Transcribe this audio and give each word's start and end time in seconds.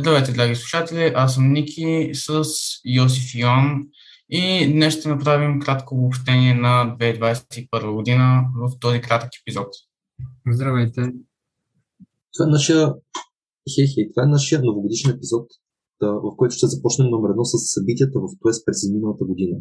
Здравейте, 0.00 0.32
драги 0.32 0.54
слушатели! 0.54 1.12
Аз 1.14 1.34
съм 1.34 1.52
Ники 1.52 2.10
с 2.14 2.44
Йосиф 2.84 3.34
и 3.34 3.40
Йоан 3.40 3.88
и 4.30 4.72
днес 4.72 4.94
ще 4.98 5.08
направим 5.08 5.60
кратко 5.60 5.94
обобщение 5.94 6.54
на 6.54 6.96
2021 7.00 7.94
година 7.94 8.44
в 8.60 8.78
този 8.80 9.00
кратък 9.00 9.30
епизод. 9.42 9.68
Здравейте! 10.52 11.00
Това 12.32 12.44
е 12.46 12.50
нашия, 12.56 12.94
хей, 13.74 13.86
хей, 13.94 14.04
това 14.12 14.22
е 14.24 14.34
нашия 14.36 14.62
новогодишен 14.62 15.10
епизод, 15.10 15.46
в 16.00 16.36
който 16.36 16.54
ще 16.54 16.66
започнем 16.66 17.08
номер 17.10 17.30
едно 17.30 17.44
с 17.44 17.54
събитията 17.74 18.18
в 18.20 18.26
ТОЕС 18.40 18.64
през 18.64 18.90
миналата 18.92 19.24
година. 19.24 19.56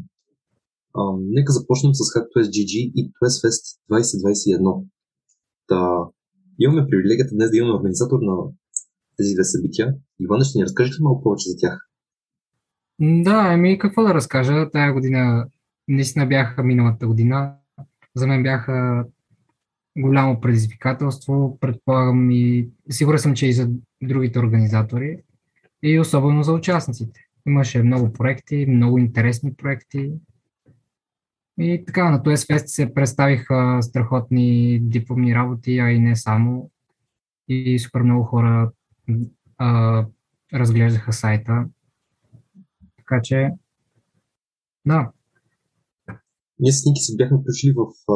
А, 0.94 1.02
нека 1.20 1.52
започнем 1.52 1.94
с 1.94 2.02
HackTOES 2.14 2.48
GG 2.56 2.74
и 2.96 3.12
TOES 3.12 3.36
Fest 3.44 3.64
2021. 3.92 4.84
Та, 5.68 5.80
имаме 6.60 6.88
привилегията 6.90 7.36
днес 7.36 7.52
да 7.52 7.58
имаме 7.58 7.74
организатор 7.74 8.20
на 8.22 8.36
тези 9.18 9.34
две 9.34 9.44
събития. 9.44 9.96
Иван, 10.20 10.44
ще 10.44 10.58
ни 10.58 10.64
разкажеш 10.64 11.00
ли 11.00 11.04
малко 11.04 11.24
повече 11.24 11.50
за 11.50 11.58
тях? 11.58 11.90
Да, 13.00 13.44
ами 13.54 13.80
какво 13.80 14.04
да 14.04 14.14
разкажа? 14.14 14.70
Тая 14.72 14.94
година 14.94 15.48
наистина 15.88 16.26
бяха 16.26 16.64
миналата 16.64 17.08
година. 17.08 17.56
За 18.16 18.28
мен 18.28 18.44
бяха 18.44 19.06
голямо 19.98 20.42
предизвикателство, 20.42 21.58
предполагам 21.62 22.32
и 22.32 22.70
сигурен 22.90 23.20
съм, 23.20 23.36
че 23.36 23.48
и 23.48 23.54
за 23.54 23.70
другите 24.04 24.40
организатори 24.40 25.18
и 25.84 26.00
особено 26.00 26.44
за 26.44 26.54
участниците. 26.54 27.20
Имаше 27.48 27.84
много 27.84 28.14
проекти, 28.14 28.66
много 28.66 28.98
интересни 28.98 29.54
проекти. 29.54 30.12
И 31.60 31.84
така, 31.88 32.12
на 32.12 32.24
TOES 32.24 32.54
Fest 32.54 32.66
се 32.66 32.94
представиха 32.94 33.78
страхотни 33.82 34.80
дипломни 34.80 35.36
работи, 35.36 35.80
а 35.80 35.92
и 35.92 36.00
не 36.00 36.16
само. 36.16 36.72
И 37.48 37.80
супер 37.80 38.02
много 38.02 38.24
хора 38.24 38.72
а, 39.58 40.06
разглеждаха 40.54 41.14
сайта. 41.14 41.66
Така 42.98 43.22
че, 43.24 43.50
да. 44.86 45.12
Ние 46.60 46.72
с 46.72 46.86
Ники 46.86 47.02
се 47.02 47.16
бяхме 47.16 47.38
включили 47.42 47.74
в 47.74 48.12
а, 48.12 48.16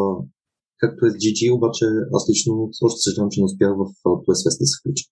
както 0.78 1.06
е 1.06 1.10
с 1.10 1.14
GG, 1.14 1.56
обаче 1.58 1.86
аз 2.14 2.30
лично 2.30 2.70
още 2.84 3.00
съжалявам, 3.00 3.30
че 3.32 3.42
не 3.42 3.46
успях 3.46 3.70
в 3.70 3.84
TOS 4.04 4.40
Fest 4.46 4.60
да 4.62 4.68
се 4.72 4.80
включа. 4.80 5.06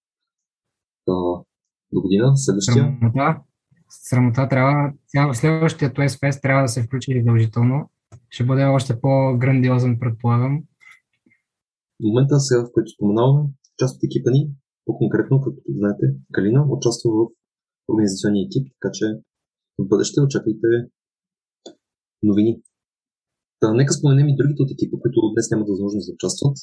А, 1.09 1.13
до 1.93 2.01
година, 2.01 2.37
следващия. 2.37 2.73
Срамота, 2.73 3.41
срамота 3.89 4.49
трябва, 4.49 4.93
следващия 5.33 5.93
TOS 5.93 6.13
Fest 6.21 6.41
трябва 6.41 6.61
да 6.61 6.67
се 6.67 6.83
включи 6.83 7.19
задължително. 7.19 7.89
Ще 8.29 8.45
бъде 8.45 8.63
още 8.63 9.01
по-грандиозен, 9.01 9.99
предполагам. 9.99 10.63
В 11.99 12.03
момента, 12.03 12.39
сега, 12.39 12.61
в 12.61 12.71
който 12.73 12.91
споменаваме, 12.95 13.49
част 13.79 13.95
от 13.95 14.03
екипа 14.03 14.29
ни 14.31 14.49
по-конкретно, 14.87 15.41
като 15.41 15.59
знаете, 15.79 16.05
Калина 16.31 16.61
участва 16.75 17.09
в 17.11 17.27
организационния 17.91 18.45
екип, 18.45 18.65
така 18.75 18.89
че 18.93 19.05
в 19.77 19.87
бъдеще 19.87 20.21
очаквайте 20.21 20.67
новини. 22.23 22.61
Та, 23.59 23.73
нека 23.73 23.93
споменем 23.93 24.27
и 24.29 24.35
другите 24.35 24.61
от 24.63 24.71
екипа, 24.71 24.97
които 25.01 25.31
днес 25.33 25.51
нямат 25.51 25.69
възможност 25.69 26.07
да 26.07 26.13
участват, 26.13 26.57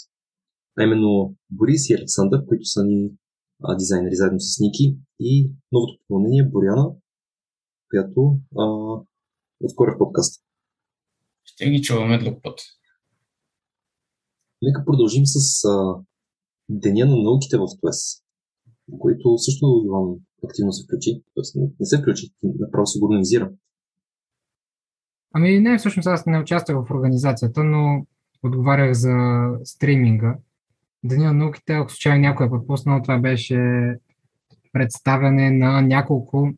а 0.78 0.82
именно 0.82 1.34
Борис 1.50 1.90
и 1.90 1.94
Александър, 1.94 2.46
които 2.46 2.64
са 2.64 2.84
ни 2.84 3.12
а, 3.62 3.76
дизайнери 3.76 4.14
заедно 4.14 4.40
с 4.40 4.60
Ники 4.60 4.98
и 5.20 5.50
новото 5.72 5.98
попълнение 5.98 6.50
Боряна, 6.52 6.86
която 7.90 8.38
а, 8.58 8.64
отскоро 9.60 9.90
е 9.90 9.98
подкаст. 9.98 10.42
Ще 11.44 11.70
ги 11.70 11.82
чуваме 11.82 12.18
друг 12.18 12.42
път. 12.42 12.60
Нека 14.62 14.84
продължим 14.84 15.26
с 15.26 15.64
а, 15.64 16.04
Деня 16.68 17.06
на 17.06 17.16
науките 17.16 17.56
в 17.56 17.66
ТОЕС, 17.80 18.22
който 18.98 19.38
също 19.38 19.82
Иван 19.86 20.14
активно 20.44 20.72
се 20.72 20.84
включи. 20.84 21.22
Тоест 21.34 21.56
не, 21.56 21.86
се 21.86 21.98
включи, 21.98 22.30
направо 22.42 22.86
се 22.86 22.98
го 22.98 23.06
организира. 23.06 23.50
Ами 25.34 25.60
не, 25.60 25.78
всъщност 25.78 26.06
аз 26.06 26.26
не 26.26 26.40
участвах 26.40 26.86
в 26.86 26.90
организацията, 26.90 27.64
но 27.64 28.06
отговарях 28.42 28.92
за 28.92 29.16
стриминга. 29.64 30.36
Деня 31.04 31.24
на 31.24 31.32
науките, 31.32 31.72
ако 31.72 31.90
случайно 31.90 32.20
някой 32.20 32.46
е 32.46 32.50
пропуснал, 32.50 33.02
това 33.02 33.18
беше 33.18 33.58
представяне 34.72 35.50
на 35.50 35.80
няколко 35.80 36.50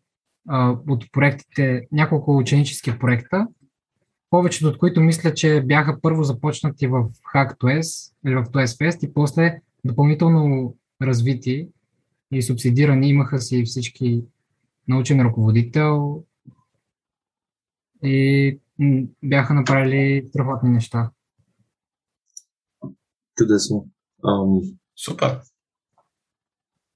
а, 0.48 0.76
от 0.88 1.04
проектите, 1.12 1.86
няколко 1.92 2.36
ученически 2.36 2.98
проекта, 2.98 3.46
повечето 4.30 4.68
от 4.68 4.78
които 4.78 5.00
мисля, 5.00 5.34
че 5.34 5.62
бяха 5.66 6.00
първо 6.00 6.22
започнати 6.22 6.86
в 6.86 7.04
HackTOS 7.34 8.12
или 8.26 8.34
в 8.34 8.44
TOS 8.44 8.66
Fest 8.66 9.08
и 9.08 9.12
после 9.12 9.60
допълнително 9.86 10.76
развити 11.02 11.68
и 12.32 12.42
субсидирани. 12.42 13.08
Имаха 13.08 13.38
си 13.38 13.64
всички 13.64 14.24
научен 14.88 15.20
ръководител 15.20 16.24
и 18.04 18.60
бяха 19.22 19.54
направили 19.54 20.28
страхотни 20.28 20.70
неща. 20.70 21.10
Чудесно. 23.36 23.88
Ам... 24.24 24.60
Супер. 24.96 25.40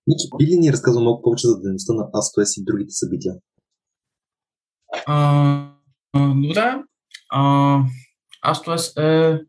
Ники, 0.06 0.28
би 0.38 0.46
ли 0.46 0.58
ни 0.58 0.72
разказал 0.72 1.04
малко 1.04 1.22
повече 1.22 1.46
за 1.46 1.60
дейността 1.60 1.92
на 1.92 2.02
ASTOS 2.02 2.60
и 2.60 2.64
другите 2.64 2.90
събития? 2.90 3.34
А, 5.06 5.74
добре. 6.14 6.82
А, 7.30 7.82
ASTOS 8.44 9.00
е 9.00 9.44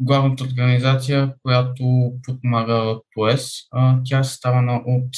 главната 0.00 0.44
организация, 0.44 1.34
която 1.42 2.12
подпомага 2.22 3.00
ТОЕС. 3.14 3.52
Тя 4.04 4.18
е 4.18 4.24
съставена 4.24 4.82
от 4.86 5.08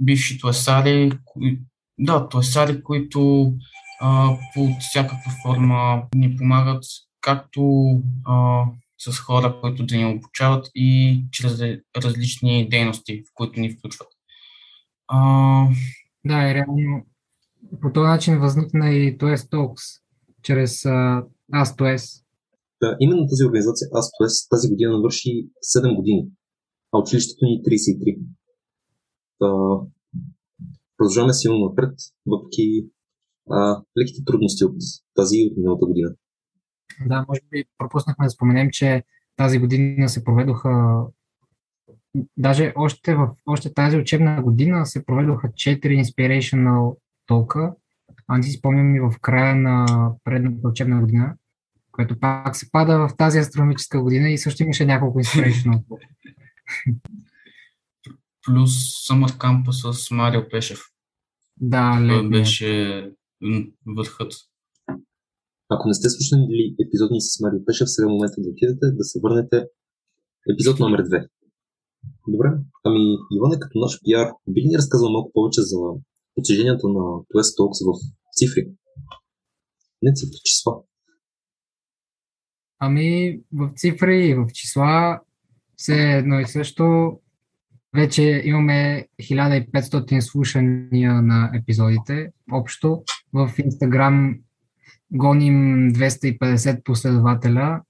бивши 0.00 0.38
туесари, 0.38 1.12
кои, 1.24 1.60
да, 1.98 2.28
туесари, 2.28 2.82
които 2.82 3.52
а, 4.00 4.36
под 4.54 4.70
всякаква 4.80 5.32
форма 5.42 6.02
ни 6.14 6.36
помагат, 6.36 6.84
както 7.20 7.90
а, 8.24 8.64
с 8.98 9.18
хора, 9.18 9.60
които 9.60 9.86
да 9.86 9.96
ни 9.96 10.04
обучават 10.04 10.70
и 10.74 11.24
чрез 11.32 11.60
различни 11.96 12.68
дейности, 12.68 13.22
в 13.26 13.30
които 13.34 13.60
ни 13.60 13.70
включват. 13.70 14.08
А... 15.08 15.68
Да, 16.24 16.50
и 16.50 16.54
реално 16.54 17.06
по 17.82 17.92
този 17.92 18.06
начин 18.08 18.38
възникна 18.38 18.90
и 18.90 19.18
TOES 19.18 19.36
Talks, 19.36 20.00
чрез 20.42 20.86
аз 21.52 21.76
TOES, 21.76 22.24
да, 22.82 22.96
именно 23.00 23.26
тази 23.26 23.44
организация 23.44 23.88
ASTOS 23.88 24.50
тази 24.50 24.68
година 24.68 24.92
навърши 24.92 25.48
7 25.76 25.96
години, 25.96 26.28
а 26.92 26.98
училището 26.98 27.44
ни 27.44 27.62
33. 27.62 28.10
Е 28.10 28.18
Та, 29.38 29.48
продължаваме 30.96 31.32
силно 31.32 31.68
напред, 31.68 31.94
въпреки 32.26 32.86
а, 33.50 33.82
леките 34.00 34.24
трудности 34.26 34.64
от 34.64 34.76
тази 35.14 35.36
и 35.36 35.48
от 35.50 35.56
миналата 35.56 35.86
година. 35.86 36.14
Да, 37.06 37.24
може 37.28 37.40
би 37.50 37.64
пропуснахме 37.78 38.26
да 38.26 38.30
споменем, 38.30 38.68
че 38.72 39.02
тази 39.36 39.58
година 39.58 40.08
се 40.08 40.24
проведоха 40.24 41.02
даже 42.36 42.72
още, 42.76 43.14
в, 43.14 43.34
още 43.46 43.74
тази 43.74 43.96
учебна 43.96 44.42
година 44.42 44.86
се 44.86 45.04
проведоха 45.04 45.48
4 45.48 46.02
Inspirational 46.02 46.96
толка. 47.26 47.74
А 48.26 48.36
не 48.36 48.42
си 48.42 48.50
спомням 48.50 48.96
и 48.96 49.00
в 49.00 49.14
края 49.20 49.56
на 49.56 49.86
предната 50.24 50.68
учебна 50.68 51.00
година 51.00 51.36
което 51.98 52.20
пак 52.20 52.56
се 52.56 52.70
пада 52.72 52.98
в 52.98 53.16
тази 53.16 53.38
астрономическа 53.38 54.02
година 54.02 54.30
и 54.30 54.38
също 54.38 54.62
имаше 54.62 54.84
няколко 54.86 55.18
inspirational. 55.18 55.82
Плюс 58.46 58.70
Summer 59.08 59.32
Camp 59.42 59.70
с 59.70 60.10
Марио 60.10 60.48
Пешев. 60.50 60.80
Да, 61.60 62.00
летния. 62.00 62.30
беше 62.30 62.70
върхът. 63.96 64.32
Ако 65.68 65.88
не 65.88 65.94
сте 65.94 66.08
слушали 66.10 66.74
епизодни 66.86 67.20
с 67.20 67.40
Марио 67.40 67.64
Пешев, 67.66 67.88
сега 67.90 68.06
е 68.06 68.12
момента 68.14 68.38
да 68.38 68.48
отидете, 68.48 68.86
да 68.98 69.04
се 69.04 69.20
върнете 69.22 69.56
епизод 70.52 70.78
номер 70.78 71.00
2. 71.02 71.28
Добре. 72.28 72.48
Ами, 72.84 73.02
Иване, 73.36 73.60
като 73.60 73.78
наш 73.78 74.00
пиар, 74.04 74.28
би 74.48 74.60
ли 74.60 74.66
ни 74.66 74.78
разказал 74.78 75.12
малко 75.12 75.30
повече 75.34 75.60
за 75.60 75.78
постиженията 76.34 76.88
на 76.88 77.04
Twist 77.30 77.52
Talks 77.58 77.80
в 77.88 77.90
цифри? 78.36 78.62
Не 80.02 80.12
цифри, 80.14 80.38
числа. 80.44 80.72
Ами 82.78 83.40
в 83.52 83.70
цифри 83.76 84.26
и 84.26 84.34
в 84.34 84.46
числа 84.52 85.20
все 85.76 86.12
едно 86.12 86.40
и 86.40 86.46
също. 86.46 87.18
Вече 87.94 88.42
имаме 88.44 89.06
1500 89.22 90.20
слушания 90.20 91.22
на 91.22 91.50
епизодите 91.54 92.30
общо. 92.52 93.02
В 93.32 93.50
Инстаграм 93.58 94.36
гоним 95.12 95.90
250 95.92 96.82
последователя 96.82 97.80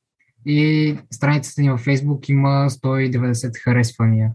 и 0.47 0.97
страницата 1.11 1.63
ни 1.63 1.71
във 1.71 1.81
Фейсбук 1.81 2.29
има 2.29 2.71
190 2.71 3.63
харесвания. 3.63 4.33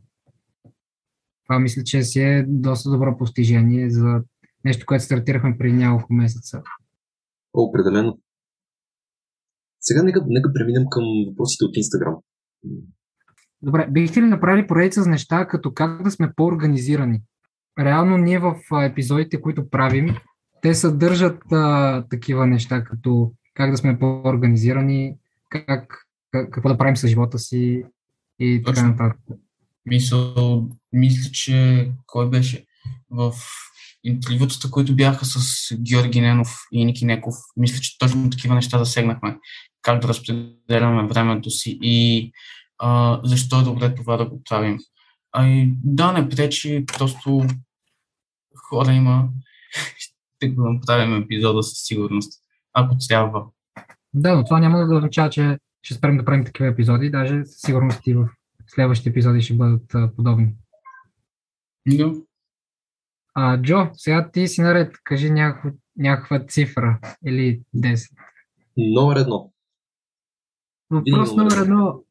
Това 1.48 1.60
мисля, 1.60 1.84
че 1.84 2.04
си 2.04 2.22
е 2.22 2.46
доста 2.48 2.90
добро 2.90 3.18
постижение 3.18 3.90
за 3.90 4.24
нещо, 4.66 4.86
което 4.86 5.04
стартирахме 5.04 5.58
преди 5.58 5.78
няколко 5.78 6.14
месеца. 6.14 6.62
Определено. 7.54 8.20
Сега 9.84 10.04
нека, 10.04 10.24
нека 10.28 10.54
преминем 10.54 10.84
към 10.92 11.04
въпросите 11.28 11.66
от 11.66 11.78
Инстаграм. 11.78 12.16
Добре, 13.62 13.88
бихте 13.92 14.22
ли 14.22 14.26
направили 14.26 14.68
поредица 14.68 15.04
с 15.04 15.08
неща, 15.08 15.48
като 15.48 15.74
как 15.74 16.04
да 16.04 16.12
сме 16.12 16.34
по-организирани? 16.36 17.22
реално 17.80 18.18
ние 18.18 18.40
в 18.40 18.56
епизодите, 18.84 19.42
които 19.42 19.70
правим, 19.70 20.16
те 20.62 20.76
съдържат 20.76 21.52
а, 21.52 22.06
такива 22.10 22.48
неща, 22.48 22.84
като 22.84 23.32
как 23.54 23.72
да 23.72 23.78
сме 23.78 24.00
по-организирани, 24.00 25.16
как, 25.50 25.66
как, 26.32 26.52
какво 26.52 26.70
да 26.70 26.78
правим 26.78 26.98
с 26.98 27.08
живота 27.08 27.40
си 27.40 27.84
и 28.40 28.62
така 28.66 28.76
Точно. 28.76 28.88
нататък. 28.88 29.20
Мисъл, 29.86 30.70
мисля, 30.94 31.32
че 31.32 31.90
кой 32.08 32.30
беше 32.30 32.66
в 33.10 33.34
интервютата, 34.04 34.72
които 34.72 34.96
бяха 34.96 35.26
с 35.26 35.40
Георги 35.76 36.22
Ненов 36.22 36.58
и 36.72 36.86
Ники 36.86 37.06
Неков, 37.06 37.36
мисля, 37.58 37.80
че 37.82 37.98
точно 37.98 38.30
такива 38.30 38.56
неща 38.56 38.78
засегнахме. 38.78 39.38
Как 39.84 40.02
да 40.02 40.08
разпределяме 40.08 41.08
времето 41.08 41.50
си 41.50 41.80
и 41.82 42.32
а, 42.78 43.20
защо 43.24 43.60
е 43.60 43.64
добре 43.64 43.96
това 43.96 44.18
да 44.18 44.26
го 44.26 44.44
правим. 44.44 44.80
А 45.32 45.48
и 45.48 45.74
да, 45.84 46.12
не 46.12 46.30
пречи, 46.30 46.86
просто 46.98 47.48
хора 48.70 48.92
има. 48.92 49.30
Ще 49.98 50.50
го 50.50 50.74
направим 50.74 51.24
епизода 51.24 51.64
със 51.64 51.80
сигурност, 51.80 52.42
ако 52.74 52.96
трябва. 53.08 53.46
Да, 54.14 54.36
но 54.36 54.44
това 54.44 54.60
няма 54.60 54.88
да 54.88 54.96
означава, 54.96 55.30
че 55.30 55.58
ще 55.82 55.94
спрем 55.94 56.18
да 56.18 56.26
правим 56.26 56.46
такива 56.46 56.70
епизоди, 56.70 57.10
даже 57.10 57.46
със 57.46 57.62
сигурност 57.62 58.08
и 58.08 58.14
в 58.14 58.30
следващите 58.68 59.10
епизоди 59.10 59.42
ще 59.42 59.54
бъдат 59.54 59.96
а, 59.96 60.12
подобни. 60.16 60.54
Да. 61.88 62.14
А, 63.34 63.62
Джо, 63.62 63.90
сега 63.94 64.32
ти 64.32 64.48
си 64.48 64.62
наред, 64.62 64.96
кажи 65.04 65.30
някаква, 65.30 65.72
някаква 65.98 66.46
цифра 66.46 67.00
или 67.28 67.62
10. 67.76 68.10
Номер 68.78 69.16
едно. 69.16 69.53
Въпрос 70.94 71.36
номер 71.36 71.58
едно. 71.62 72.04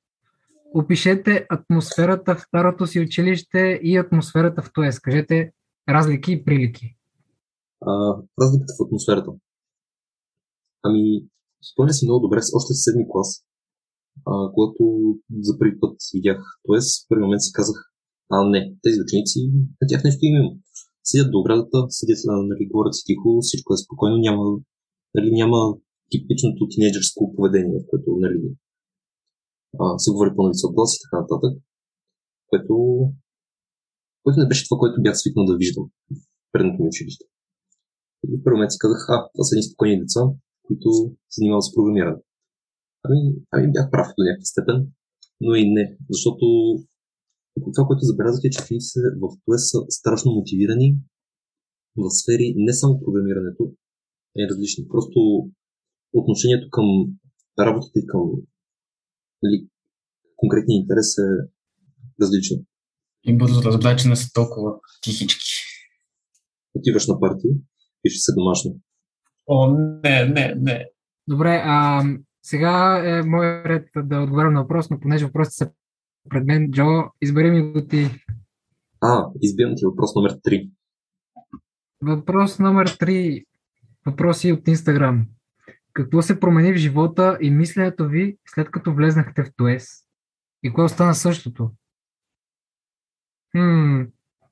Опишете 0.74 1.46
атмосферата 1.50 2.34
в 2.36 2.40
старото 2.40 2.86
си 2.86 3.00
училище 3.00 3.80
и 3.82 3.96
атмосферата 3.96 4.62
в 4.62 4.72
ТОЕС. 4.74 5.00
Кажете 5.00 5.52
разлики 5.88 6.32
и 6.32 6.44
прилики. 6.44 6.86
А, 7.86 7.92
разликата 8.42 8.72
в 8.78 8.84
атмосферата. 8.86 9.30
Ами, 10.82 11.02
спомня 11.72 11.92
си 11.92 12.06
много 12.06 12.20
добре, 12.26 12.38
с- 12.42 12.54
още 12.58 12.70
в 12.74 12.82
седми 12.84 13.04
клас, 13.10 13.30
а, 14.30 14.32
когато 14.54 14.82
за 15.48 15.58
първи 15.58 15.80
път 15.80 15.94
видях 16.14 16.38
ТОЕС, 16.64 16.86
в 17.04 17.08
първи 17.08 17.22
момент 17.24 17.42
си 17.46 17.52
казах, 17.52 17.78
а 18.30 18.36
не, 18.52 18.60
тези 18.82 18.98
ученици, 19.04 19.38
на 19.80 19.84
тях 19.88 20.00
нещо 20.04 20.20
им 20.26 20.34
има. 20.40 20.50
Седят 21.04 21.30
до 21.32 21.38
оградата, 21.40 21.78
седят, 21.88 22.18
нали, 22.50 22.68
говорят 22.70 22.94
си 22.94 23.02
тихо, 23.06 23.28
всичко 23.42 23.68
е 23.74 23.82
спокойно, 23.84 24.16
няма, 24.26 24.44
нали, 25.14 25.28
няма 25.40 25.58
типичното 26.10 26.62
тинейджърско 26.70 27.34
поведение, 27.36 27.78
в 27.80 27.86
което 27.90 28.08
нали, 28.24 28.38
а, 29.80 29.84
се 30.02 30.10
говори 30.10 30.36
по-нависок 30.36 30.74
глас 30.74 30.90
и 30.94 31.02
така 31.04 31.16
нататък, 31.22 31.52
което, 32.48 32.74
което 34.22 34.40
не 34.40 34.48
беше 34.50 34.66
това, 34.68 34.78
което 34.78 35.04
бях 35.04 35.16
свикнал 35.18 35.44
да 35.50 35.56
виждам 35.62 35.84
в 36.14 36.52
предното 36.52 36.78
ми 36.82 36.88
училище. 36.92 37.24
И 38.22 38.24
в 38.30 38.42
първи 38.44 38.56
момент 38.56 38.72
си 38.72 38.82
казах, 38.84 39.00
а, 39.08 39.16
това 39.32 39.44
са 39.44 39.54
едни 39.54 39.68
спокойни 39.68 40.02
деца, 40.02 40.22
които 40.66 40.88
се 41.32 41.36
занимават 41.38 41.64
с 41.66 41.74
програмиране. 41.76 42.20
Ами, 43.04 43.18
ами 43.52 43.72
бях 43.74 43.86
прав 43.92 44.08
до 44.16 44.22
някаква 44.24 44.48
степен, 44.52 44.78
но 45.44 45.52
и 45.62 45.64
не, 45.76 45.84
защото 46.10 46.44
това, 47.74 47.82
което 47.86 48.08
забелязах 48.10 48.42
е, 48.44 48.50
че 48.50 48.62
учениците 48.62 49.00
в 49.22 49.24
това 49.44 49.58
са 49.58 49.78
страшно 49.98 50.36
мотивирани 50.38 50.88
в 51.96 52.10
сфери 52.18 52.54
не 52.56 52.72
само 52.72 53.00
програмирането, 53.04 53.62
е 54.40 54.48
различни. 54.50 54.88
Просто 54.88 55.18
отношението 56.12 56.68
към 56.70 56.86
работата 57.58 57.96
и 57.98 58.06
към 58.06 58.20
нали, 59.42 59.66
конкретния 60.36 60.76
интерес 60.76 61.18
е 61.18 61.28
различно. 62.22 62.64
И 63.24 63.36
бързо 63.36 63.62
разбра, 63.62 63.96
че 63.96 64.08
не 64.08 64.16
са 64.16 64.32
толкова 64.32 64.72
тихички. 65.02 65.52
Отиваш 66.74 67.06
на 67.06 67.20
партия, 67.20 67.54
пише 68.02 68.18
се 68.18 68.32
домашно. 68.34 68.76
О, 69.46 69.76
не, 70.02 70.24
не, 70.24 70.54
не. 70.58 70.88
Добре, 71.28 71.62
а, 71.64 72.04
сега 72.42 73.02
е 73.04 73.22
мой 73.22 73.46
ред 73.46 73.88
да 73.96 74.20
отговарям 74.20 74.52
на 74.52 74.62
въпрос, 74.62 74.90
но 74.90 75.00
понеже 75.00 75.26
въпросите 75.26 75.54
са 75.54 75.70
пред 76.30 76.44
мен, 76.44 76.70
Джо, 76.70 76.84
избери 77.22 77.50
ми 77.50 77.72
го 77.72 77.86
ти. 77.86 78.10
А, 79.00 79.26
избирам 79.40 79.74
ти 79.76 79.84
въпрос 79.86 80.14
номер 80.14 80.32
3. 80.32 80.70
Въпрос 82.02 82.58
номер 82.58 82.88
3. 82.88 83.44
Въпроси 84.06 84.52
от 84.52 84.68
Инстаграм. 84.68 85.26
Какво 85.92 86.22
се 86.22 86.40
промени 86.40 86.72
в 86.72 86.76
живота 86.76 87.38
и 87.40 87.50
мисленето 87.50 88.08
ви 88.08 88.36
след 88.46 88.70
като 88.70 88.94
влезнахте 88.94 89.44
в 89.44 89.50
ТОЕС? 89.56 90.04
И 90.62 90.72
кое 90.72 90.84
остана 90.84 91.14
същото? 91.14 91.70
Хм, 93.52 94.02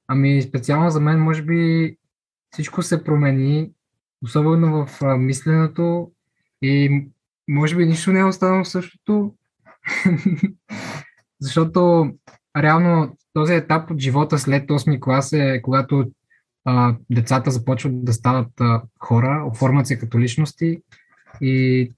ами 0.09 0.43
специално 0.43 0.91
за 0.91 1.01
мен 1.01 1.21
може 1.21 1.43
би 1.43 1.97
всичко 2.51 2.83
се 2.83 3.05
промени, 3.05 3.71
особено 4.25 4.87
в 4.87 5.03
а, 5.03 5.17
мисленето 5.17 6.13
и 6.63 7.05
може 7.49 7.77
би 7.77 7.87
нищо 7.87 8.13
не 8.13 8.21
е 8.21 8.25
останало 8.25 8.65
същото, 8.65 9.35
защото 11.41 12.11
реално 12.57 13.17
този 13.33 13.55
етап 13.55 13.91
от 13.91 13.99
живота 13.99 14.39
след 14.39 14.69
8 14.69 15.01
клас 15.01 15.33
е 15.33 15.61
когато 15.63 16.11
а, 16.65 16.97
децата 17.11 17.51
започват 17.51 18.05
да 18.05 18.13
стават 18.13 18.61
а, 18.61 18.83
хора, 18.99 19.45
оформят 19.47 19.87
се 19.87 19.99
като 19.99 20.19
личности 20.19 20.83
и, 21.41 21.93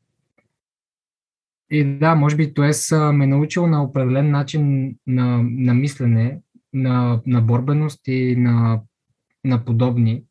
и 1.71 1.85
да, 1.85 2.15
може 2.15 2.37
би 2.37 2.55
ТОЕС 2.55 2.93
а, 2.93 3.13
ме 3.13 3.25
е 3.25 3.27
научил 3.27 3.67
на 3.67 3.85
определен 3.85 4.31
начин 4.31 4.95
на, 5.07 5.43
на 5.43 5.75
мислене, 5.75 6.41
на, 6.73 7.23
на 7.27 7.41
борбеност 7.41 8.01
и 8.09 8.37
на, 8.37 8.81
на 9.45 9.65
подобни. 9.65 10.25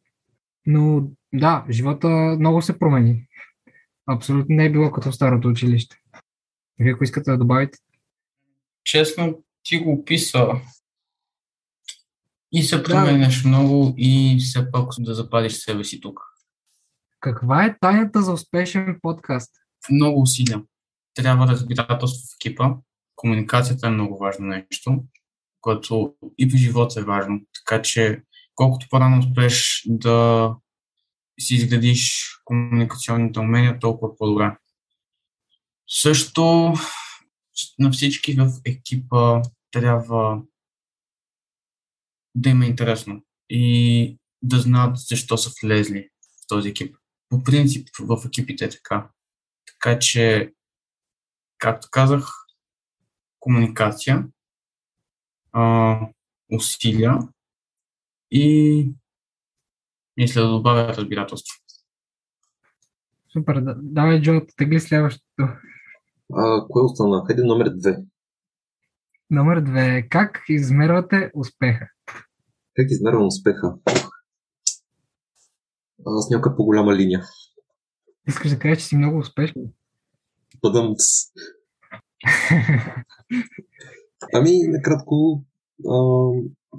Но 0.65 1.07
да, 1.33 1.65
живота 1.69 2.07
много 2.39 2.61
се 2.61 2.79
промени. 2.79 3.27
Абсолютно 4.07 4.55
не 4.55 4.65
е 4.65 4.71
било 4.71 4.91
като 4.91 5.11
старото 5.11 5.47
училище. 5.47 5.97
Вие 6.79 6.93
ако 6.93 7.03
искате 7.03 7.31
да 7.31 7.37
добавите? 7.37 7.77
Честно, 8.83 9.43
ти 9.63 9.77
го 9.77 9.91
описа. 9.91 10.47
И 12.51 12.63
се 12.63 12.83
променяш 12.83 13.45
много 13.45 13.93
и 13.97 14.37
все 14.39 14.71
пак 14.71 14.89
да 14.99 15.15
запазиш 15.15 15.53
себе 15.53 15.83
си 15.83 16.01
тук. 16.01 16.30
Каква 17.21 17.65
е 17.65 17.77
тайната 17.79 18.21
за 18.21 18.33
успешен 18.33 18.99
подкаст? 19.01 19.51
Много 19.91 20.21
усилия. 20.21 20.63
Трябва 21.13 21.47
разбирателство 21.47 22.27
в 22.27 22.35
екипа. 22.35 22.69
Комуникацията 23.15 23.87
е 23.87 23.89
много 23.89 24.17
важно 24.17 24.47
нещо, 24.47 25.03
което 25.61 26.15
и 26.37 26.49
в 26.49 26.55
живота 26.55 26.99
е 26.99 27.03
важно. 27.03 27.41
Така 27.53 27.81
че 27.81 28.23
колкото 28.55 28.87
по-рано 28.89 29.19
успееш 29.19 29.83
да 29.87 30.55
си 31.39 31.55
изградиш 31.55 32.31
комуникационните 32.45 33.39
умения, 33.39 33.79
толкова 33.79 34.15
по-добре. 34.15 34.57
Също 35.87 36.73
на 37.79 37.91
всички 37.91 38.33
в 38.33 38.51
екипа 38.65 39.41
трябва 39.71 40.41
да 42.35 42.49
им 42.49 42.61
е 42.61 42.67
интересно 42.67 43.23
и 43.49 44.17
да 44.41 44.59
знаят 44.59 44.97
защо 44.97 45.37
са 45.37 45.51
влезли 45.63 46.09
в 46.21 46.47
този 46.47 46.69
екип. 46.69 46.95
По 47.31 47.43
принцип 47.43 47.87
в 47.99 48.25
екипите 48.25 48.65
е 48.65 48.69
така. 48.69 49.09
Така 49.65 49.99
че, 49.99 50.53
както 51.57 51.87
казах, 51.91 52.27
комуникация, 53.39 54.27
а, 55.51 55.99
усилия 56.53 57.19
и 58.31 58.93
мисля 60.17 60.41
да 60.41 60.49
добавя 60.49 60.87
разбирателство. 60.87 61.57
Супер, 63.33 63.61
да, 63.61 63.75
давай 63.77 64.21
Джо, 64.21 64.41
тегли 64.57 64.79
следващото. 64.79 65.43
А, 66.33 66.67
кое 66.69 66.83
остана? 66.83 67.25
Хайде 67.27 67.43
номер 67.43 67.67
2. 67.69 68.05
Номер 69.29 69.61
две. 69.61 70.07
Как 70.09 70.43
измервате 70.49 71.31
успеха? 71.33 71.87
Как 72.75 72.91
измервам 72.91 73.27
успеха? 73.27 73.75
А, 76.07 76.21
с 76.21 76.29
някаква 76.29 76.55
по-голяма 76.55 76.95
линия. 76.95 77.21
Искаш 78.27 78.51
да 78.51 78.59
кажеш, 78.59 78.77
че 78.77 78.85
си 78.85 78.97
много 78.97 79.17
успешен? 79.17 79.73
Бъдам 80.61 80.95
Ами, 84.33 84.51
накратко, 84.67 85.43
а, 85.89 85.95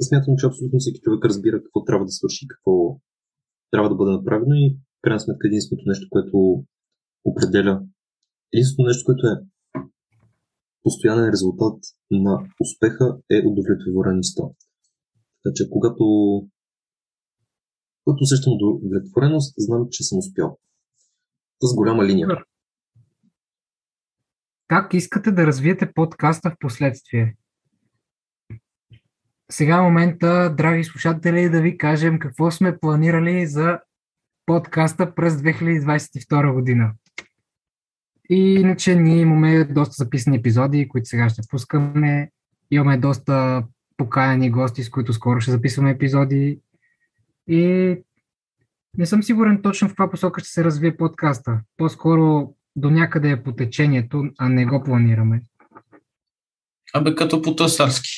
смятам, 0.09 0.37
че 0.37 0.47
абсолютно 0.47 0.79
всеки 0.79 1.01
човек 1.01 1.25
разбира 1.25 1.63
какво 1.63 1.85
трябва 1.85 2.05
да 2.05 2.13
свърши, 2.13 2.49
какво 2.49 3.01
трябва 3.71 3.89
да 3.89 3.95
бъде 3.95 4.13
направено 4.13 4.55
и 4.55 4.77
в 4.99 5.03
крайна 5.03 5.21
сметка 5.21 5.49
единственото 5.49 5.89
нещо, 5.89 6.07
което 6.11 6.65
определя, 7.25 7.83
единственото 8.53 8.89
нещо, 8.89 9.05
което 9.07 9.27
е 9.27 9.35
постоянен 10.83 11.31
резултат 11.31 11.79
на 12.11 12.33
успеха 12.61 13.19
е 13.31 13.43
удовлетвореността. 13.47 14.43
Така 15.43 15.55
че, 15.55 15.71
когато, 15.71 16.05
когато 18.05 18.23
усещам 18.23 18.53
удовлетвореност, 18.53 19.55
знам, 19.59 19.87
че 19.91 20.05
съм 20.05 20.19
успял. 20.19 20.59
С 21.63 21.75
голяма 21.75 22.05
линия. 22.05 22.29
Как 24.69 24.95
искате 24.95 25.33
да 25.33 25.47
развиете 25.47 25.93
подкаста 25.93 26.51
в 26.51 26.57
последствие? 26.61 27.37
сега 29.53 29.77
е 29.77 29.83
момента, 29.83 30.55
драги 30.57 30.85
слушатели, 30.85 31.49
да 31.49 31.61
ви 31.61 31.79
кажем 31.79 32.19
какво 32.19 32.51
сме 32.51 32.79
планирали 32.79 33.47
за 33.47 33.79
подкаста 34.47 35.15
през 35.15 35.35
2022 35.35 36.53
година. 36.53 36.93
И 38.31 38.55
иначе 38.55 38.95
ние 38.95 39.17
имаме 39.17 39.65
доста 39.65 40.05
записани 40.05 40.37
епизоди, 40.37 40.89
които 40.89 41.09
сега 41.09 41.29
ще 41.29 41.43
пускаме. 41.51 42.31
Имаме 42.71 42.99
доста 42.99 43.65
покаяни 43.97 44.51
гости, 44.51 44.83
с 44.83 44.91
които 44.91 45.13
скоро 45.13 45.41
ще 45.41 45.51
записваме 45.51 45.91
епизоди. 45.91 46.61
И 47.49 47.97
не 48.99 49.07
съм 49.07 49.23
сигурен 49.23 49.63
точно 49.63 49.89
в 49.89 49.91
каква 49.91 50.11
посока 50.11 50.41
ще 50.41 50.51
се 50.51 50.65
развие 50.65 50.97
подкаста. 50.97 51.61
По-скоро 51.77 52.55
до 52.77 52.91
някъде 52.91 53.31
е 53.31 53.43
по 53.43 53.53
течението, 53.53 54.25
а 54.39 54.49
не 54.49 54.67
го 54.67 54.85
планираме. 54.85 55.43
Абе, 56.95 57.15
като 57.15 57.43
по 57.43 57.57
тъсарски. 57.57 58.11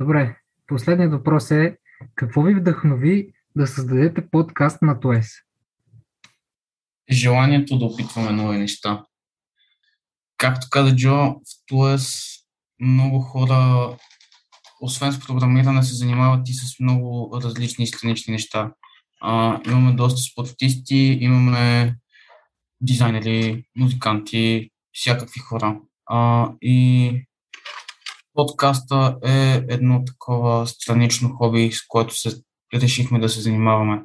Добре, 0.00 0.36
последният 0.66 1.12
въпрос 1.12 1.50
е 1.50 1.76
какво 2.14 2.42
ви 2.42 2.54
вдъхнови 2.54 3.32
да 3.56 3.66
създадете 3.66 4.30
подкаст 4.30 4.82
на 4.82 5.00
ТОЕС? 5.00 5.28
Желанието 7.10 7.78
да 7.78 7.84
опитваме 7.84 8.30
нови 8.30 8.58
неща. 8.58 9.04
Както 10.36 10.66
каза 10.70 10.96
Джо, 10.96 11.10
в 11.10 11.40
ТОЕС 11.66 12.32
много 12.80 13.20
хора, 13.20 13.96
освен 14.82 15.12
с 15.12 15.20
програмиране, 15.20 15.82
се 15.82 15.94
занимават 15.94 16.48
и 16.48 16.54
с 16.54 16.80
много 16.80 17.30
различни 17.44 17.86
странични 17.86 18.32
неща. 18.32 18.72
А, 19.20 19.60
имаме 19.66 19.92
доста 19.92 20.20
спортисти, 20.20 21.18
имаме 21.20 21.96
дизайнери, 22.80 23.64
музиканти, 23.76 24.70
всякакви 24.92 25.40
хора. 25.40 25.80
А, 26.06 26.50
и 26.62 27.26
подкаста 28.34 29.18
е 29.24 29.64
едно 29.68 30.04
такова 30.04 30.66
странично 30.66 31.28
хоби, 31.28 31.72
с 31.72 31.86
което 31.88 32.16
се 32.16 32.42
решихме 32.74 33.18
да 33.18 33.28
се 33.28 33.40
занимаваме. 33.40 34.02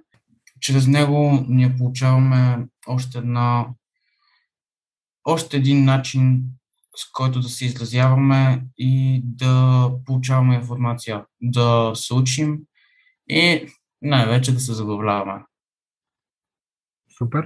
Чрез 0.60 0.88
него 0.88 1.46
ние 1.48 1.76
получаваме 1.76 2.66
още 2.88 3.18
една 3.18 3.68
още 5.30 5.58
един 5.58 5.86
начин, 5.86 6.44
с 6.98 7.12
който 7.12 7.40
да 7.40 7.50
се 7.50 7.66
изразяваме 7.66 8.66
и 8.78 9.22
да 9.26 9.90
получаваме 10.06 10.56
информация, 10.56 11.26
да 11.42 11.92
се 11.96 12.14
учим 12.14 12.60
и 13.30 13.68
най-вече 14.02 14.54
да 14.54 14.60
се 14.60 14.74
забавляваме. 14.74 15.44
Супер. 17.18 17.46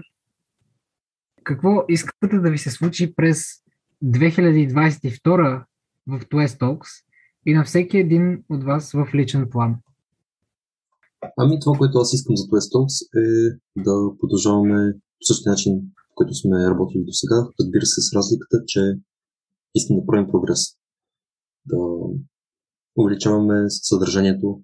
Какво 1.44 1.86
искате 1.90 2.40
да 2.40 2.52
ви 2.52 2.58
се 2.58 2.72
случи 2.72 3.16
през 3.16 3.44
2022 4.04 5.64
в 6.08 6.20
Twist 6.20 6.60
Talks 6.60 6.90
и 7.46 7.54
на 7.54 7.64
всеки 7.66 7.98
един 7.98 8.44
от 8.50 8.64
вас 8.64 8.92
в 8.92 9.08
личен 9.16 9.50
план? 9.50 9.76
Ами 11.38 11.60
това, 11.62 11.78
което 11.78 11.98
аз 11.98 12.14
искам 12.14 12.38
за 12.38 12.44
Twist 12.44 12.76
Talks 12.76 12.96
е 13.26 13.58
да 13.78 14.18
продължаваме 14.20 14.94
по 14.94 15.24
същия 15.24 15.52
начин, 15.52 15.74
който 16.16 16.34
сме 16.34 16.70
работили 16.70 17.04
до 17.04 17.12
сега. 17.12 17.36
Разбира 17.60 17.86
се, 17.86 18.02
с 18.02 18.14
разликата, 18.16 18.58
че 18.68 18.82
искам 19.76 19.98
да 19.98 20.06
правим 20.06 20.32
прогрес. 20.32 20.60
Да 21.66 21.78
увеличаваме 22.96 23.70
съдържанието, 23.70 24.62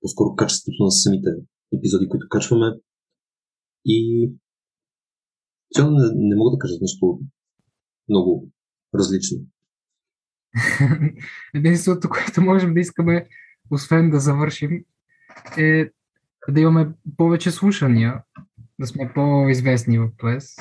по-скоро 0.00 0.36
качеството 0.36 0.84
на 0.84 0.90
самите 0.90 1.28
епизоди, 1.76 2.08
които 2.08 2.26
качваме. 2.30 2.66
И 3.84 4.30
цяло 5.74 5.90
не, 5.90 6.04
не 6.14 6.36
мога 6.36 6.50
да 6.50 6.58
кажа 6.58 6.74
нещо 6.80 7.20
много 8.08 8.50
различно. 8.94 9.38
Единственото, 11.54 12.08
което 12.08 12.42
можем 12.42 12.74
да 12.74 12.80
искаме, 12.80 13.28
освен 13.70 14.10
да 14.10 14.20
завършим, 14.20 14.84
е 15.58 15.90
да 16.48 16.60
имаме 16.60 16.92
повече 17.16 17.50
слушания, 17.50 18.22
да 18.80 18.86
сме 18.86 19.12
по-известни 19.14 19.98
в 19.98 20.10
Плес. 20.18 20.56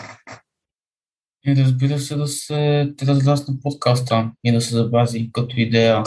И 1.45 1.55
разбира 1.55 1.99
се 1.99 2.15
да 2.15 2.27
се 2.27 2.93
разрасне 3.01 3.59
подкаста 3.63 4.31
и 4.43 4.51
да 4.51 4.61
се 4.61 4.75
запази 4.75 5.31
като 5.33 5.55
идея. 5.57 6.03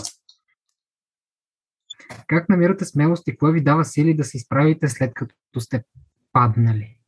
Как 2.26 2.48
намирате 2.48 2.84
смелост 2.84 3.28
и 3.28 3.36
кое 3.36 3.52
ви 3.52 3.60
дава 3.60 3.84
сили 3.84 4.14
да 4.14 4.24
се 4.24 4.36
изправите 4.36 4.88
след 4.88 5.14
като 5.14 5.60
сте 5.60 5.84
паднали? 6.32 6.98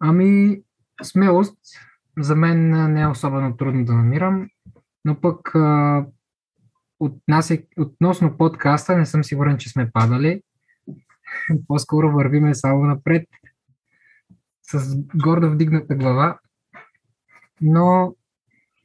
Ами, 0.00 0.60
смелост 1.02 1.58
за 2.18 2.36
мен 2.36 2.70
не 2.92 3.00
е 3.00 3.06
особено 3.06 3.56
трудно 3.56 3.84
да 3.84 3.92
намирам, 3.92 4.48
но 5.04 5.20
пък 5.20 5.54
а, 5.54 6.06
от 7.00 7.22
нас, 7.28 7.52
относно 7.78 8.36
подкаста 8.36 8.96
не 8.96 9.06
съм 9.06 9.24
сигурен, 9.24 9.58
че 9.58 9.68
сме 9.68 9.90
падали. 9.90 10.42
По-скоро 11.68 12.12
вървиме 12.12 12.54
само 12.54 12.84
напред 12.84 13.28
с 14.62 14.96
гордо 15.14 15.50
вдигната 15.50 15.94
глава, 15.94 16.38
но 17.60 18.14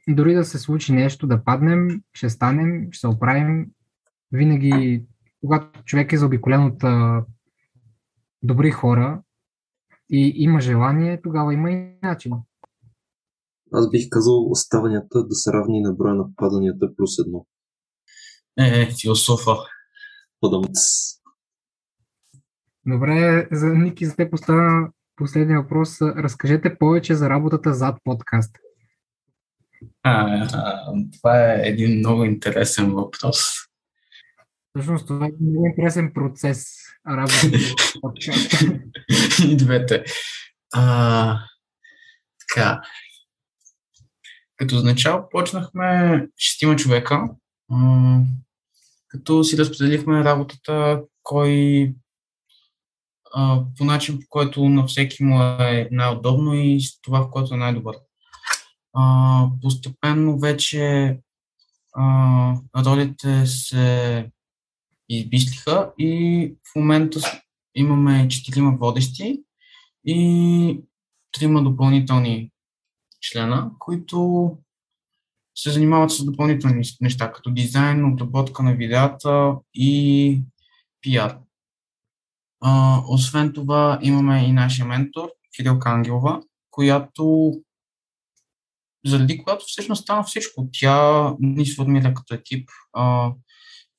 дори 0.07 0.33
да 0.33 0.45
се 0.45 0.59
случи 0.59 0.93
нещо, 0.93 1.27
да 1.27 1.43
паднем, 1.43 2.01
ще 2.13 2.29
станем, 2.29 2.87
ще 2.91 2.99
се 2.99 3.07
оправим. 3.07 3.65
Винаги, 4.31 5.05
когато 5.41 5.83
човек 5.83 6.13
е 6.13 6.17
заобиколен 6.17 6.65
от 6.65 6.83
а, 6.83 7.25
добри 8.43 8.71
хора 8.71 9.21
и 10.09 10.33
има 10.35 10.61
желание, 10.61 11.21
тогава 11.21 11.53
има 11.53 11.71
и 11.71 11.97
начин. 12.03 12.31
Аз 13.73 13.89
бих 13.89 14.09
казал 14.09 14.51
оставанията 14.51 15.27
да 15.27 15.35
са 15.35 15.53
равни 15.53 15.81
на 15.81 15.93
броя 15.93 16.15
на 16.15 16.35
паданията 16.35 16.95
плюс 16.95 17.19
едно. 17.19 17.45
Е, 18.59 18.81
е 18.81 18.89
философа. 19.01 19.51
Подамц. 20.39 20.79
Добре, 22.85 23.47
за 23.51 23.67
Ники, 23.67 24.05
за 24.05 24.15
те 24.15 24.29
поставя 24.29 24.91
последния 25.21 25.61
въпрос. 25.61 26.01
Разкажете 26.01 26.77
повече 26.77 27.15
за 27.15 27.29
работата 27.29 27.73
зад 27.73 27.97
подкаст. 28.03 28.57
А, 30.03 30.45
а, 30.53 30.93
това 31.17 31.53
е 31.53 31.61
един 31.63 31.99
много 31.99 32.23
интересен 32.23 32.91
въпрос. 32.91 33.37
Всъщност 34.69 35.07
това 35.07 35.25
е 35.25 35.29
много 35.41 35.67
интересен 35.67 36.11
процес. 36.13 36.65
Работата 37.07 37.57
зад 37.57 37.77
подкаст. 38.01 38.61
И 39.49 39.57
двете. 39.57 40.03
А, 40.73 41.39
така. 42.39 42.81
Като 44.57 44.83
начало 44.83 45.29
почнахме 45.29 46.27
шестима 46.37 46.75
човека, 46.75 47.21
като 49.07 49.43
си 49.43 49.57
разпределихме 49.57 50.23
работата, 50.23 51.01
кой 51.23 51.93
по 53.77 53.85
начин, 53.85 54.19
по 54.19 54.25
който 54.29 54.69
на 54.69 54.85
всеки 54.85 55.23
му 55.23 55.41
е 55.43 55.89
най-удобно 55.91 56.53
и 56.53 56.81
с 56.81 57.01
това, 57.01 57.21
в 57.21 57.31
което 57.31 57.53
е 57.53 57.57
най-добър. 57.57 57.95
А, 58.93 59.47
постепенно 59.61 60.39
вече 60.39 61.17
а, 61.93 62.55
ролите 62.85 63.45
се 63.45 64.29
избислиха 65.09 65.91
и 65.97 66.53
в 66.71 66.75
момента 66.75 67.19
имаме 67.75 68.27
четирима 68.27 68.77
водещи 68.77 69.43
и 70.05 70.81
трима 71.31 71.63
допълнителни 71.63 72.51
члена, 73.21 73.71
които 73.79 74.51
се 75.55 75.71
занимават 75.71 76.11
с 76.11 76.25
допълнителни 76.25 76.83
неща, 77.01 77.31
като 77.31 77.51
дизайн, 77.51 78.05
обработка 78.05 78.63
на 78.63 78.75
видеята 78.75 79.55
и 79.73 80.41
пиар. 81.01 81.37
А, 82.61 83.01
освен 83.07 83.53
това 83.53 83.99
имаме 84.01 84.45
и 84.45 84.51
нашия 84.51 84.85
ментор, 84.85 85.29
Фиделка 85.55 85.89
Ангелова, 85.89 86.41
която 86.71 87.53
заради 89.05 89.43
която 89.43 89.65
всъщност 89.67 90.01
стана 90.01 90.23
всичко. 90.23 90.69
Тя 90.71 91.33
ни 91.39 91.65
сформира 91.65 92.13
като 92.13 92.33
екип 92.33 92.69
а, 92.93 93.31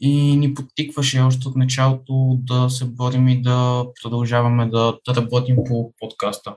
и 0.00 0.36
ни 0.36 0.54
подтикваше 0.54 1.20
още 1.20 1.48
от 1.48 1.56
началото 1.56 2.38
да 2.40 2.70
се 2.70 2.84
борим 2.84 3.28
и 3.28 3.42
да 3.42 3.86
продължаваме 4.02 4.68
да, 4.68 4.98
да 5.08 5.14
работим 5.16 5.56
по 5.66 5.92
подкаста. 5.98 6.56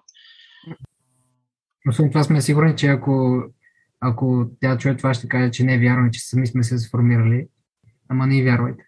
Освен 1.90 2.10
това 2.10 2.24
сме 2.24 2.42
сигурни, 2.42 2.76
че 2.76 2.88
ако, 2.88 3.44
ако 4.00 4.46
тя 4.62 4.78
чуе 4.78 4.98
това, 4.98 5.14
ще 5.14 5.28
каже, 5.28 5.52
че 5.52 5.64
не 5.64 5.74
е 5.74 5.80
вярно, 5.80 6.12
че 6.12 6.20
сами 6.20 6.48
сме 6.48 6.64
се 6.64 6.78
сформирали. 6.78 7.48
Ама 8.10 8.28
не 8.28 8.44
вярвайте. 8.44 8.84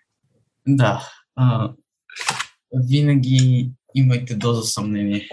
Да. 0.67 1.09
А, 1.35 1.73
винаги 2.73 3.71
имайте 3.95 4.35
доза 4.35 4.61
съмнение. 4.61 5.29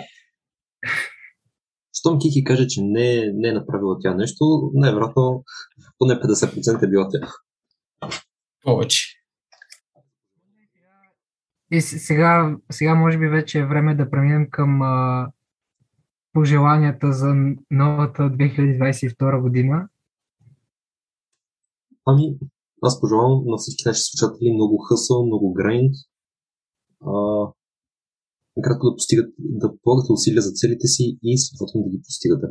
Щом 1.99 2.19
Кики 2.19 2.45
каже, 2.45 2.67
че 2.67 2.83
не, 2.83 3.33
не 3.35 3.49
е 3.49 3.53
направила 3.53 3.97
тя 4.01 4.15
нещо, 4.15 4.71
най-вероятно 4.75 5.45
поне 5.99 6.15
50% 6.15 6.83
е 6.83 6.89
била 6.89 7.09
тя. 7.09 7.29
Повече. 8.63 9.25
И 11.71 11.81
сега, 11.81 12.57
сега 12.71 12.95
може 12.95 13.19
би 13.19 13.29
вече 13.29 13.59
е 13.59 13.67
време 13.67 13.95
да 13.95 14.11
преминем 14.11 14.51
към 14.51 14.83
а, 14.83 15.27
пожеланията 16.33 17.13
за 17.13 17.35
новата 17.71 18.23
2022 18.23 19.41
година. 19.41 19.89
Ами, 22.07 22.37
аз 22.83 23.01
пожелавам 23.01 23.43
на 23.47 23.57
всички 23.57 23.83
наши 23.87 24.01
слушатели 24.03 24.53
много 24.53 24.79
хъсъл, 24.79 25.27
много 25.27 25.53
грайнд. 25.53 25.95
Накратко 28.57 28.91
да 28.91 28.97
постигат, 28.97 29.35
да 29.39 29.73
полагате 29.83 30.13
усилия 30.13 30.43
за 30.43 30.53
целите 30.53 30.87
си 30.87 31.19
и 31.23 31.39
съответно 31.39 31.83
да 31.83 31.91
ги 31.91 32.03
постигате. 32.03 32.47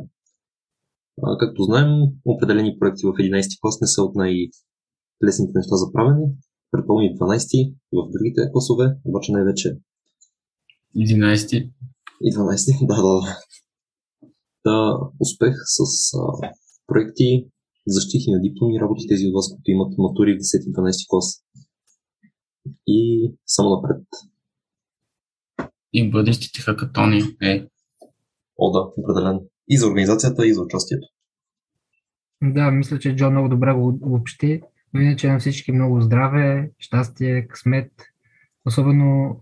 А, 1.22 1.38
както 1.38 1.62
знаем, 1.62 1.90
определени 2.24 2.78
проекти 2.78 3.06
в 3.06 3.12
11 3.12 3.60
клас 3.60 3.80
не 3.80 3.86
са 3.86 4.02
от 4.02 4.14
най-лесните 4.14 5.52
неща 5.54 5.76
за 5.76 5.92
правене. 5.92 6.26
Предполагам 6.70 7.06
и 7.06 7.18
12 7.18 7.76
и 7.92 7.96
в 7.98 8.10
другите 8.12 8.40
класове, 8.52 8.96
обаче 9.04 9.32
най-вече 9.32 9.78
11. 10.96 11.72
И 12.22 12.32
12, 12.32 12.86
да, 12.86 12.94
да, 12.96 13.02
да. 13.02 13.38
Да, 14.66 14.98
успех 15.20 15.54
с 15.64 15.78
а, 16.18 16.52
проекти, 16.86 17.48
защити 17.86 18.30
на 18.30 18.40
дипломни 18.40 18.80
работи, 18.80 19.08
тези 19.08 19.26
от 19.26 19.34
вас, 19.34 19.48
които 19.48 19.70
имат 19.70 19.98
матури 19.98 20.34
в 20.34 20.38
10-12 20.38 21.08
клас. 21.10 21.44
И 22.86 23.32
само 23.46 23.70
напред. 23.70 24.06
И 25.94 26.10
бъдещите 26.10 26.62
хакатони. 26.62 27.22
Е. 27.42 27.66
О, 28.56 28.70
да, 28.70 28.78
определено. 28.96 29.46
И 29.68 29.78
за 29.78 29.88
организацията, 29.88 30.46
и 30.46 30.54
за 30.54 30.62
участието. 30.62 31.06
Да, 32.42 32.70
мисля, 32.70 32.98
че 32.98 33.16
Джо 33.16 33.30
много 33.30 33.48
добре 33.48 33.72
го 33.72 33.98
общи. 34.02 34.62
Но 34.94 35.00
иначе 35.00 35.28
на 35.28 35.38
всички 35.38 35.72
много 35.72 36.00
здраве, 36.00 36.70
щастие, 36.78 37.46
късмет. 37.46 37.92
Особено 38.66 39.40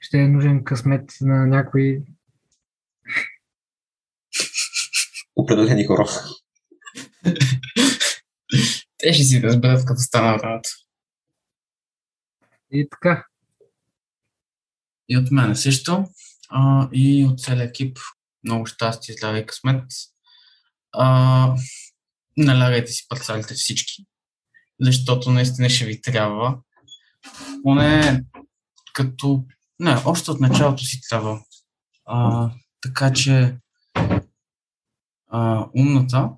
ще 0.00 0.18
е 0.18 0.28
нужен 0.28 0.64
късмет 0.64 1.10
на 1.20 1.46
някои 1.46 2.02
Определени 5.36 5.84
хора. 5.84 6.04
Те 8.98 9.12
ще 9.12 9.24
си 9.24 9.42
разберат 9.42 9.84
като 9.86 10.00
стана 10.00 10.38
времето. 10.38 10.70
и 12.72 12.88
така. 12.90 13.26
И 15.10 15.16
от 15.16 15.30
мен 15.30 15.56
също. 15.56 16.04
А, 16.48 16.88
и 16.92 17.26
от 17.26 17.40
целия 17.40 17.64
екип. 17.64 17.98
Много 18.44 18.66
щастие, 18.66 19.14
здраве 19.14 19.38
и 19.38 19.46
късмет. 19.46 19.84
А, 20.92 21.54
налягайте 22.36 22.92
си 22.92 23.06
парцалите 23.08 23.54
всички, 23.54 24.06
защото 24.80 25.30
наистина 25.30 25.70
ще 25.70 25.84
ви 25.84 26.00
трябва. 26.00 26.58
Поне 27.62 28.22
като... 28.92 29.44
Не, 29.78 30.02
още 30.04 30.30
от 30.30 30.40
началото 30.40 30.84
си 30.84 31.00
трябва. 31.08 31.40
А, 32.04 32.50
така 32.82 33.12
че 33.12 33.56
а, 35.30 35.66
умната 35.76 36.30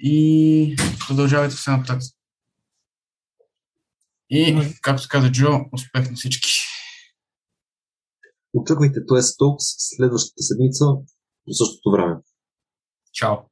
и 0.00 0.76
продължавайте 1.06 1.56
все 1.56 1.70
напред. 1.70 2.02
И, 4.30 4.72
както 4.82 5.08
каза 5.10 5.32
Джо, 5.32 5.60
успех 5.72 6.10
на 6.10 6.16
всички. 6.16 6.69
Очаквайте 8.54 9.06
ТОЕС 9.06 9.36
Talks 9.36 9.96
следващата 9.96 10.42
седмица 10.42 10.84
по 11.44 11.52
същото 11.52 11.90
време. 11.90 12.16
Чао! 13.12 13.49